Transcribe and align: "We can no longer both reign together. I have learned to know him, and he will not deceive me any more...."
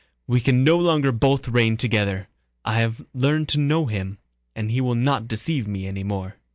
"We 0.25 0.41
can 0.41 0.63
no 0.63 0.79
longer 0.79 1.11
both 1.11 1.47
reign 1.47 1.77
together. 1.77 2.27
I 2.65 2.79
have 2.79 3.05
learned 3.13 3.47
to 3.49 3.59
know 3.59 3.85
him, 3.85 4.17
and 4.55 4.71
he 4.71 4.81
will 4.81 4.95
not 4.95 5.27
deceive 5.27 5.67
me 5.67 5.85
any 5.85 6.03
more...." 6.03 6.37